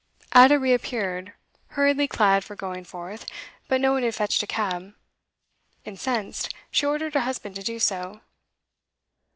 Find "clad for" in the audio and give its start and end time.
2.07-2.55